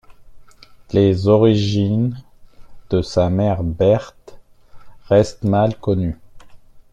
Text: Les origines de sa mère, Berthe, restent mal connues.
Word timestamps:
Les 0.93 1.27
origines 1.27 2.17
de 2.89 3.03
sa 3.03 3.29
mère, 3.29 3.61
Berthe, 3.61 4.39
restent 5.05 5.43
mal 5.43 5.77
connues. 5.77 6.17